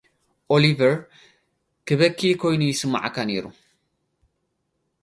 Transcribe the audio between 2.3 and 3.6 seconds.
ኮይኑ ይስመዓካ ነይሩ።